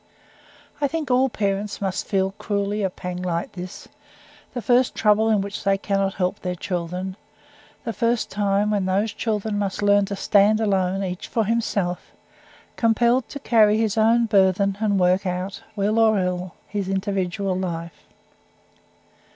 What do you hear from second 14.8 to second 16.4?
work out, well or